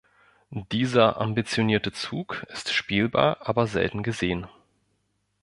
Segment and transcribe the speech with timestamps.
[0.71, 4.47] Dieser ambitionierte Zug ist spielbar, aber selten gesehen.